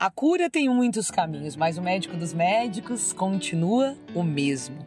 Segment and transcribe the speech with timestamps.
[0.00, 4.86] A cura tem muitos caminhos, mas o médico dos médicos continua o mesmo.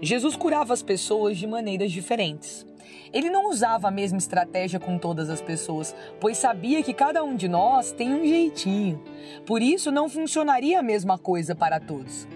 [0.00, 2.64] Jesus curava as pessoas de maneiras diferentes.
[3.12, 7.34] Ele não usava a mesma estratégia com todas as pessoas, pois sabia que cada um
[7.34, 9.02] de nós tem um jeitinho.
[9.44, 12.28] Por isso, não funcionaria a mesma coisa para todos.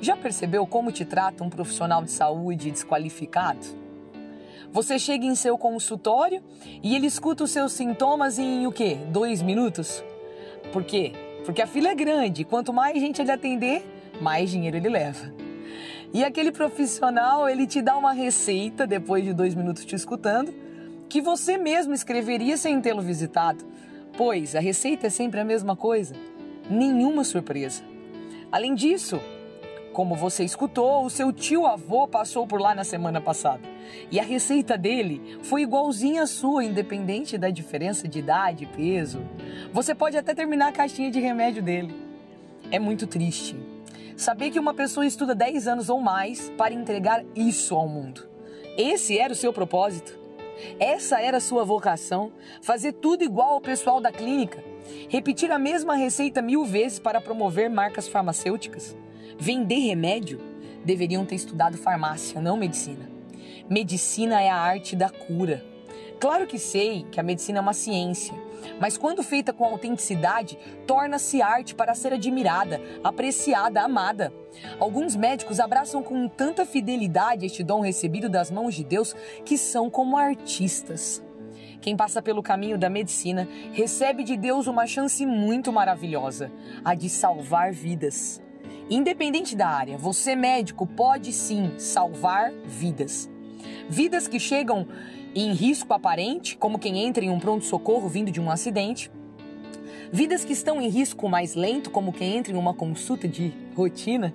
[0.00, 3.64] Já percebeu como te trata um profissional de saúde desqualificado?
[4.72, 6.42] Você chega em seu consultório
[6.82, 8.98] e ele escuta os seus sintomas em o quê?
[9.12, 10.02] Dois minutos?
[10.72, 11.12] Por quê?
[11.44, 12.44] Porque a fila é grande.
[12.44, 13.84] Quanto mais gente ele atender,
[14.20, 15.32] mais dinheiro ele leva.
[16.12, 20.54] E aquele profissional, ele te dá uma receita, depois de dois minutos te escutando,
[21.08, 23.64] que você mesmo escreveria sem tê-lo visitado.
[24.16, 26.14] Pois a receita é sempre a mesma coisa.
[26.70, 27.82] Nenhuma surpresa.
[28.50, 29.20] Além disso,
[29.94, 33.62] como você escutou, o seu tio avô passou por lá na semana passada.
[34.10, 39.24] E a receita dele foi igualzinha à sua, independente da diferença de idade e peso.
[39.72, 41.94] Você pode até terminar a caixinha de remédio dele.
[42.72, 43.56] É muito triste
[44.16, 48.28] saber que uma pessoa estuda 10 anos ou mais para entregar isso ao mundo.
[48.76, 50.18] Esse era o seu propósito.
[50.78, 54.62] Essa era a sua vocação, fazer tudo igual ao pessoal da clínica,
[55.08, 58.96] repetir a mesma receita mil vezes para promover marcas farmacêuticas.
[59.38, 60.40] Vender remédio?
[60.84, 63.08] Deveriam ter estudado farmácia, não medicina.
[63.68, 65.64] Medicina é a arte da cura.
[66.20, 68.34] Claro que sei que a medicina é uma ciência,
[68.80, 74.32] mas quando feita com autenticidade, torna-se arte para ser admirada, apreciada, amada.
[74.78, 79.90] Alguns médicos abraçam com tanta fidelidade este dom recebido das mãos de Deus que são
[79.90, 81.22] como artistas.
[81.80, 86.50] Quem passa pelo caminho da medicina recebe de Deus uma chance muito maravilhosa,
[86.82, 88.43] a de salvar vidas.
[88.90, 93.30] Independente da área, você médico pode sim salvar vidas.
[93.88, 94.86] Vidas que chegam
[95.34, 99.10] em risco aparente, como quem entra em um pronto-socorro vindo de um acidente.
[100.12, 104.34] Vidas que estão em risco mais lento, como quem entra em uma consulta de rotina.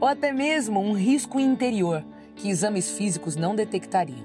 [0.00, 2.04] Ou até mesmo um risco interior,
[2.36, 4.24] que exames físicos não detectariam.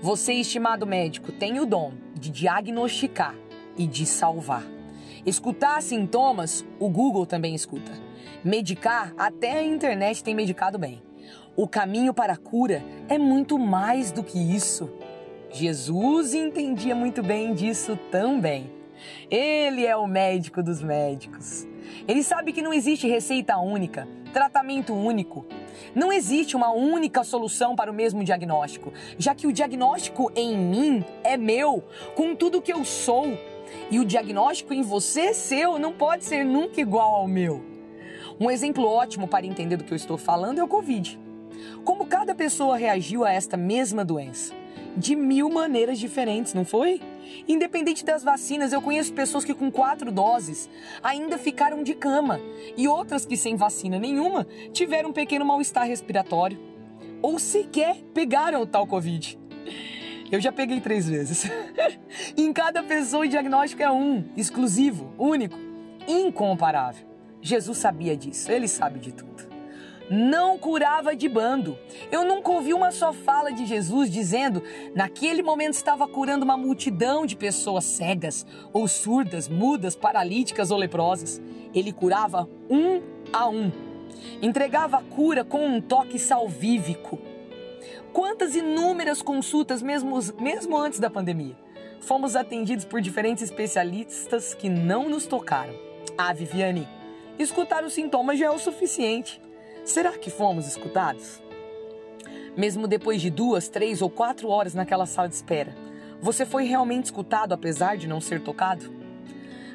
[0.00, 3.34] Você, estimado médico, tem o dom de diagnosticar
[3.76, 4.75] e de salvar.
[5.26, 7.90] Escutar sintomas, o Google também escuta.
[8.44, 11.02] Medicar, até a internet tem medicado bem.
[11.56, 14.88] O caminho para a cura é muito mais do que isso.
[15.50, 18.70] Jesus entendia muito bem disso também.
[19.28, 21.66] Ele é o médico dos médicos.
[22.06, 25.44] Ele sabe que não existe receita única, tratamento único.
[25.92, 31.04] Não existe uma única solução para o mesmo diagnóstico, já que o diagnóstico em mim
[31.24, 31.82] é meu,
[32.14, 33.36] com tudo que eu sou.
[33.90, 37.64] E o diagnóstico em você seu não pode ser nunca igual ao meu.
[38.38, 41.18] Um exemplo ótimo para entender do que eu estou falando é o Covid.
[41.84, 44.54] Como cada pessoa reagiu a esta mesma doença?
[44.96, 47.00] De mil maneiras diferentes, não foi?
[47.48, 50.68] Independente das vacinas, eu conheço pessoas que com quatro doses
[51.02, 52.40] ainda ficaram de cama
[52.76, 56.58] e outras que sem vacina nenhuma tiveram um pequeno mal-estar respiratório
[57.22, 59.38] ou sequer pegaram o tal Covid.
[60.30, 61.50] Eu já peguei três vezes.
[62.36, 65.58] em cada pessoa o diagnóstico é um, exclusivo, único,
[66.06, 67.06] incomparável.
[67.40, 69.46] Jesus sabia disso, ele sabe de tudo.
[70.08, 71.76] Não curava de bando.
[72.12, 74.62] Eu nunca ouvi uma só fala de Jesus dizendo,
[74.94, 81.42] naquele momento estava curando uma multidão de pessoas cegas, ou surdas, mudas, paralíticas ou leprosas.
[81.74, 83.72] Ele curava um a um.
[84.40, 87.18] Entregava a cura com um toque salvífico
[88.16, 91.54] Quantas inúmeras consultas, mesmo, mesmo antes da pandemia,
[92.00, 95.74] fomos atendidos por diferentes especialistas que não nos tocaram.
[96.16, 96.88] Ah, Viviane,
[97.38, 99.38] escutar os sintomas já é o suficiente.
[99.84, 101.42] Será que fomos escutados?
[102.56, 105.76] Mesmo depois de duas, três ou quatro horas naquela sala de espera,
[106.18, 108.90] você foi realmente escutado apesar de não ser tocado?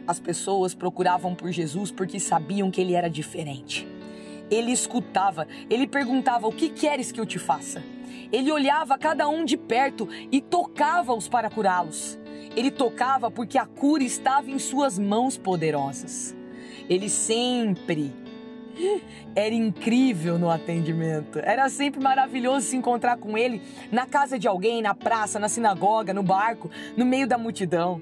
[0.08, 3.88] As pessoas procuravam por Jesus porque sabiam que ele era diferente.
[4.50, 7.84] Ele escutava, ele perguntava: O que queres que eu te faça?
[8.32, 12.20] Ele olhava cada um de perto e tocava-os para curá-los.
[12.56, 16.36] Ele tocava porque a cura estava em suas mãos poderosas.
[16.90, 18.14] Ele sempre
[19.36, 21.40] era incrível no atendimento.
[21.40, 23.62] Era sempre maravilhoso se encontrar com ele
[23.92, 28.02] na casa de alguém, na praça, na sinagoga, no barco, no meio da multidão.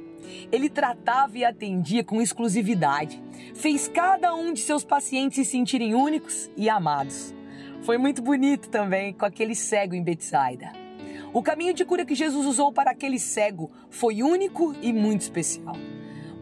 [0.51, 3.21] Ele tratava e atendia com exclusividade.
[3.55, 7.33] Fez cada um de seus pacientes se sentirem únicos e amados.
[7.89, 10.71] Foi muito bonito também com aquele cego em Betsaida.
[11.33, 15.75] O caminho de cura que Jesus usou para aquele cego foi único e muito especial.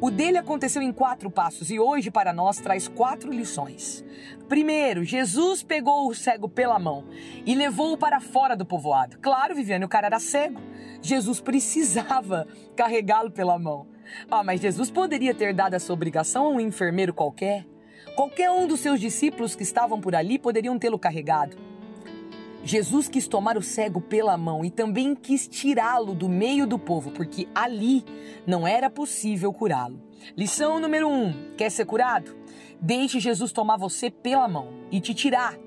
[0.01, 4.03] O dele aconteceu em quatro passos e hoje para nós traz quatro lições.
[4.49, 7.05] Primeiro, Jesus pegou o cego pela mão
[7.45, 9.17] e levou-o para fora do povoado.
[9.19, 10.59] Claro, Viviane, o cara era cego.
[11.01, 12.45] Jesus precisava
[12.75, 13.87] carregá-lo pela mão.
[14.29, 17.65] Ah, mas Jesus poderia ter dado essa obrigação a um enfermeiro qualquer.
[18.15, 21.57] Qualquer um dos seus discípulos que estavam por ali poderiam tê-lo carregado.
[22.63, 27.11] Jesus quis tomar o cego pela mão e também quis tirá-lo do meio do povo,
[27.11, 28.03] porque ali
[28.45, 30.01] não era possível curá-lo.
[30.35, 32.35] Lição número 1: um, quer ser curado?
[32.81, 35.57] Deixe Jesus tomar você pela mão e te tirar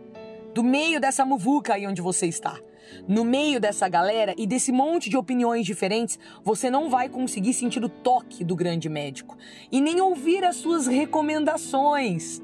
[0.52, 2.60] do meio dessa muvuca aí onde você está.
[3.06, 7.84] No meio dessa galera e desse monte de opiniões diferentes, você não vai conseguir sentir
[7.84, 9.36] o toque do grande médico
[9.70, 12.42] e nem ouvir as suas recomendações.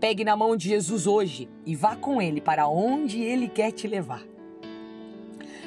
[0.00, 3.88] Pegue na mão de Jesus hoje e vá com ele para onde ele quer te
[3.88, 4.22] levar.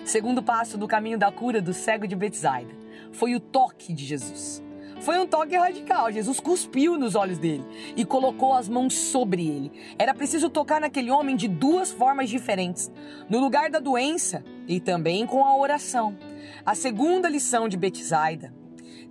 [0.05, 2.73] Segundo passo do caminho da cura do cego de Betsaida
[3.11, 4.63] foi o toque de Jesus.
[5.01, 6.11] Foi um toque radical.
[6.11, 7.63] Jesus cuspiu nos olhos dele
[7.95, 9.71] e colocou as mãos sobre ele.
[9.99, 12.91] Era preciso tocar naquele homem de duas formas diferentes:
[13.29, 16.17] no lugar da doença e também com a oração.
[16.65, 18.61] A segunda lição de Betsaida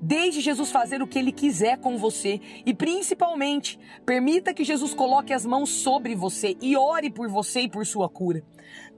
[0.02, 5.32] Deixe Jesus fazer o que ele quiser com você e, principalmente, permita que Jesus coloque
[5.32, 8.42] as mãos sobre você e ore por você e por sua cura.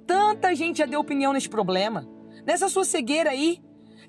[0.07, 2.09] Tanta gente já deu opinião neste problema.
[2.47, 3.61] Nessa sua cegueira aí,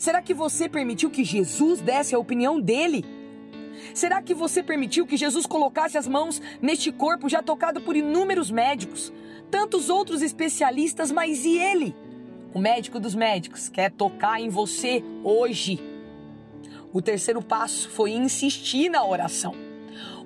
[0.03, 3.05] será que você permitiu que Jesus desse a opinião dele?
[3.93, 8.51] Será que você permitiu que Jesus colocasse as mãos neste corpo já tocado por inúmeros
[8.51, 9.13] médicos,
[9.49, 11.95] tantos outros especialistas, mas e ele?
[12.53, 15.79] O médico dos médicos quer tocar em você hoje.
[16.91, 19.55] O terceiro passo foi insistir na oração.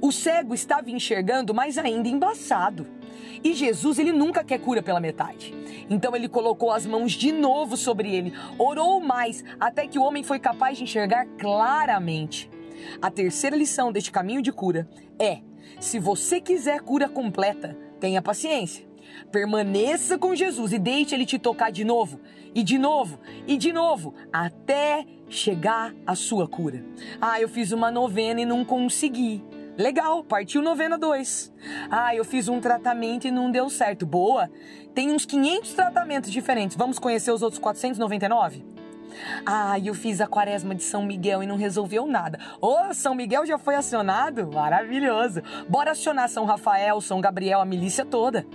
[0.02, 2.88] O cego estava enxergando, mas ainda embaçado.
[3.44, 5.54] E Jesus, ele nunca quer cura pela metade.
[5.90, 10.24] Então ele colocou as mãos de novo sobre ele, orou mais, até que o homem
[10.24, 12.50] foi capaz de enxergar claramente.
[13.02, 14.88] A terceira lição deste caminho de cura
[15.20, 15.40] é:
[15.80, 18.86] se você quiser cura completa, tenha paciência.
[19.32, 22.20] Permaneça com Jesus e deixe ele te tocar de novo,
[22.54, 26.84] e de novo, e de novo, até chegar a sua cura.
[27.20, 29.44] Ah, eu fiz uma novena e não consegui.
[29.78, 31.54] Legal, partiu novena 2.
[31.92, 34.08] Ah, eu fiz um tratamento e não deu certo.
[34.08, 34.50] Boa.
[34.96, 36.76] Tem uns 500 tratamentos diferentes.
[36.76, 38.66] Vamos conhecer os outros 499?
[39.46, 42.40] Ah, eu fiz a quaresma de São Miguel e não resolveu nada.
[42.60, 44.48] Ô, oh, São Miguel já foi acionado?
[44.52, 45.44] Maravilhoso.
[45.70, 48.48] Bora acionar São Rafael, São Gabriel, a milícia toda.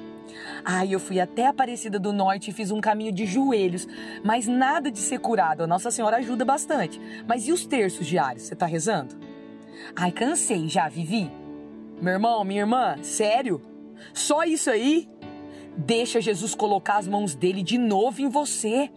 [0.65, 3.87] Ai, eu fui até Aparecida do Norte e fiz um caminho de joelhos,
[4.25, 5.63] mas nada de ser curado.
[5.63, 7.01] A Nossa Senhora ajuda bastante.
[7.29, 8.43] Mas e os terços diários?
[8.43, 9.32] Você tá rezando?
[9.97, 11.31] Ai, cansei já, Vivi.
[12.01, 13.61] Meu irmão, minha irmã, sério?
[14.13, 15.09] Só isso aí?
[15.77, 18.91] Deixa Jesus colocar as mãos dele de novo em você.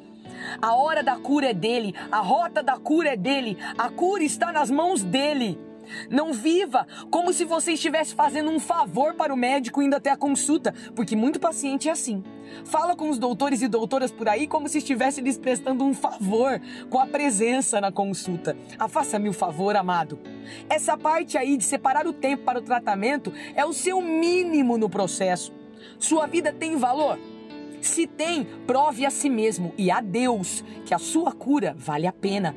[0.61, 4.51] A hora da cura é dele, a rota da cura é dele, a cura está
[4.51, 5.57] nas mãos dele.
[6.09, 10.17] Não viva como se você estivesse fazendo um favor para o médico indo até a
[10.17, 12.23] consulta, porque muito paciente é assim.
[12.63, 16.61] Fala com os doutores e doutoras por aí como se estivesse lhes prestando um favor
[16.89, 18.55] com a presença na consulta.
[18.77, 20.19] Ah, faça-me o favor, amado.
[20.69, 24.89] Essa parte aí de separar o tempo para o tratamento é o seu mínimo no
[24.89, 25.53] processo.
[25.99, 27.19] Sua vida tem valor?
[27.81, 32.13] Se tem, prove a si mesmo e a Deus que a sua cura vale a
[32.13, 32.55] pena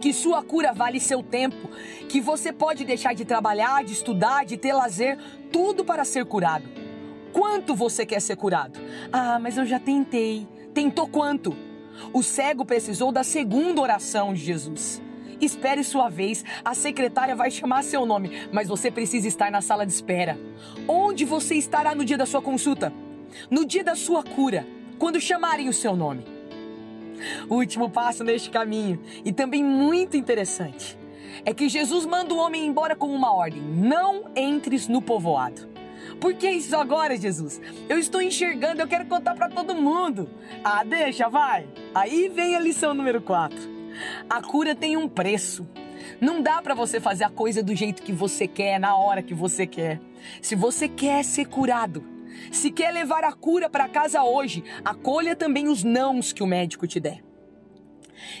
[0.00, 1.68] que sua cura vale seu tempo,
[2.08, 5.18] que você pode deixar de trabalhar, de estudar, de ter lazer,
[5.52, 6.64] tudo para ser curado.
[7.32, 8.78] Quanto você quer ser curado?
[9.12, 10.46] Ah, mas eu já tentei.
[10.72, 11.56] Tentou quanto?
[12.12, 15.02] O cego precisou da segunda oração de Jesus.
[15.40, 19.84] Espere sua vez, a secretária vai chamar seu nome, mas você precisa estar na sala
[19.84, 20.38] de espera.
[20.88, 22.92] Onde você estará no dia da sua consulta?
[23.50, 24.66] No dia da sua cura,
[24.98, 26.35] quando chamarem o seu nome
[27.48, 30.98] o último passo neste caminho, e também muito interessante,
[31.44, 35.76] é que Jesus manda o homem embora com uma ordem: não entres no povoado.
[36.20, 37.60] Por que isso agora, Jesus?
[37.88, 40.30] Eu estou enxergando, eu quero contar para todo mundo.
[40.64, 41.66] Ah, deixa, vai.
[41.94, 43.58] Aí vem a lição número 4.
[44.28, 45.66] A cura tem um preço.
[46.20, 49.34] Não dá para você fazer a coisa do jeito que você quer, na hora que
[49.34, 50.00] você quer.
[50.40, 52.02] Se você quer ser curado,
[52.50, 56.86] se quer levar a cura para casa hoje, acolha também os nãos que o médico
[56.86, 57.22] te der.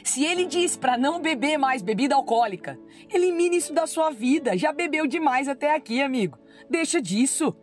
[0.02, 2.78] Se ele diz para não beber mais bebida alcoólica,
[3.12, 4.56] elimine isso da sua vida.
[4.56, 6.38] Já bebeu demais até aqui, amigo.
[6.68, 7.54] Deixa disso.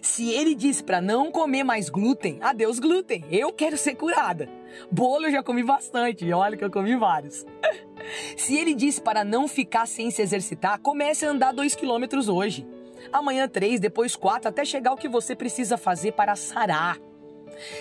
[0.00, 3.24] Se ele diz para não comer mais glúten, adeus glúten.
[3.30, 4.48] Eu quero ser curada.
[4.90, 7.44] Bolo eu já comi bastante, e olha que eu comi vários.
[8.36, 12.66] Se ele diz para não ficar sem se exercitar, comece a andar dois quilômetros hoje
[13.12, 16.98] amanhã três, depois quatro, até chegar o que você precisa fazer para sarar.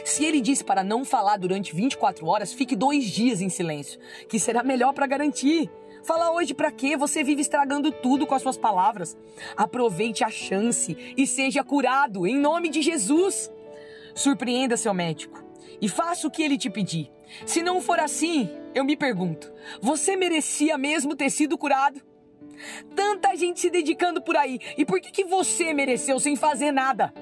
[0.04, 4.40] Se ele disse para não falar durante 24 horas, fique dois dias em silêncio, que
[4.40, 5.70] será melhor para garantir.
[6.04, 6.98] Falar hoje para quê?
[6.98, 9.16] Você vive estragando tudo com as suas palavras.
[9.56, 13.52] Aproveite a chance e seja curado em nome de Jesus.
[14.16, 15.44] Surpreenda seu médico
[15.82, 17.12] e faça o que ele te pedir.
[17.46, 22.02] Se não for assim, eu me pergunto: você merecia mesmo ter sido curado?
[22.96, 27.14] Tanta gente se dedicando por aí, e por que, que você mereceu sem fazer nada?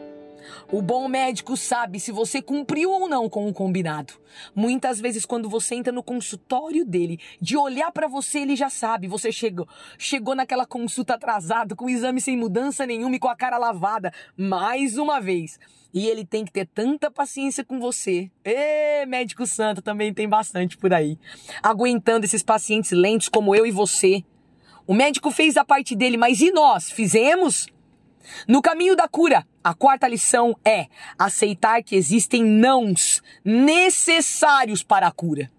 [0.71, 4.13] O bom médico sabe se você cumpriu ou não com o combinado.
[4.55, 9.07] Muitas vezes, quando você entra no consultório dele, de olhar para você, ele já sabe.
[9.07, 9.67] Você chegou,
[9.97, 14.13] chegou naquela consulta atrasado, com o exame sem mudança nenhuma e com a cara lavada,
[14.37, 15.59] mais uma vez.
[15.93, 18.29] E ele tem que ter tanta paciência com você.
[18.45, 21.17] Ê, médico santo também tem bastante por aí.
[21.63, 24.23] Aguentando esses pacientes lentos como eu e você.
[24.89, 26.89] O médico fez a parte dele, mas e nós?
[26.89, 27.67] Fizemos?
[28.47, 35.11] No caminho da cura, a quarta lição é aceitar que existem nãos necessários para a
[35.11, 35.51] cura.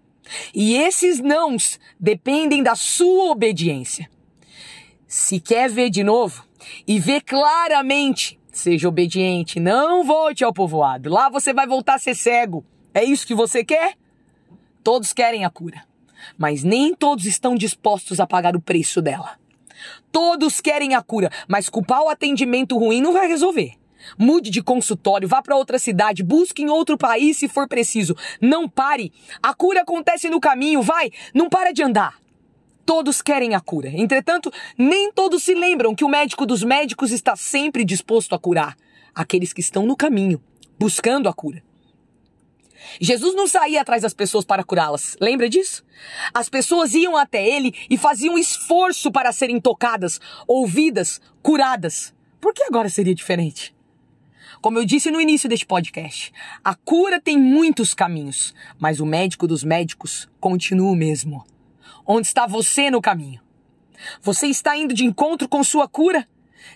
[0.53, 4.11] E esses nãos dependem da sua obediência.
[5.07, 6.45] Se quer ver de novo
[6.85, 11.09] e ver claramente, seja obediente, não volte ao povoado.
[11.09, 12.65] Lá você vai voltar a ser cego.
[12.93, 13.93] É isso que você quer?
[14.83, 15.85] Todos querem a cura,
[16.37, 19.37] mas nem todos estão dispostos a pagar o preço dela.
[20.11, 23.73] Todos querem a cura, mas culpar o atendimento ruim não vai resolver.
[24.17, 28.15] Mude de consultório, vá para outra cidade, busque em outro país se for preciso.
[28.41, 29.11] Não pare.
[29.41, 32.15] A cura acontece no caminho, vai, não para de andar.
[32.85, 33.89] Todos querem a cura.
[33.89, 38.75] Entretanto, nem todos se lembram que o médico dos médicos está sempre disposto a curar
[39.13, 40.41] aqueles que estão no caminho,
[40.79, 41.63] buscando a cura.
[42.99, 45.17] Jesus não saía atrás das pessoas para curá-las.
[45.19, 45.83] Lembra disso?
[46.33, 52.13] As pessoas iam até ele e faziam esforço para serem tocadas, ouvidas, curadas.
[52.39, 53.75] Por que agora seria diferente?
[54.61, 56.31] Como eu disse no início deste podcast,
[56.63, 61.43] a cura tem muitos caminhos, mas o médico dos médicos continua o mesmo.
[62.05, 63.41] Onde está você no caminho?
[64.21, 66.27] Você está indo de encontro com sua cura?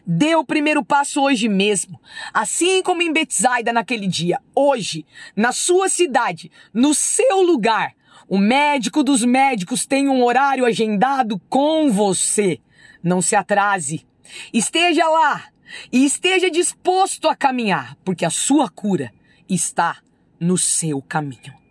[0.06, 2.00] Dê o primeiro passo hoje mesmo.
[2.34, 7.94] Assim como em Betsaida naquele dia, hoje, na sua cidade, no seu lugar,
[8.28, 12.60] o médico dos médicos tem um horário agendado com você.
[13.04, 14.06] Não se atrase.
[14.52, 15.46] Esteja lá
[15.92, 19.12] e esteja disposto a caminhar, porque a sua cura
[19.48, 19.98] está
[20.40, 21.65] no seu caminho.